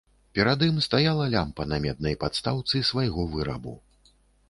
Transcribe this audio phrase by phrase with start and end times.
[0.37, 3.81] Перад ім стаяла лямпа на меднай падстаўцы свайго вырабу.